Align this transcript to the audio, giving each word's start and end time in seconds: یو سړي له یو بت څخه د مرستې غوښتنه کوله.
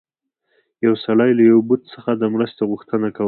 یو 0.85 0.93
سړي 1.05 1.31
له 1.37 1.43
یو 1.51 1.59
بت 1.69 1.81
څخه 1.93 2.11
د 2.21 2.23
مرستې 2.33 2.63
غوښتنه 2.71 3.07
کوله. 3.11 3.19